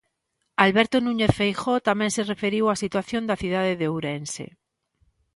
Alberto 0.65 0.97
Núñez 1.05 1.31
Feijóo 1.39 1.85
tamén 1.89 2.11
se 2.15 2.27
referiu 2.31 2.63
á 2.73 2.75
situación 2.83 3.23
da 3.25 3.39
cidade 3.43 3.73
de 3.79 3.89
Ourense. 3.93 4.45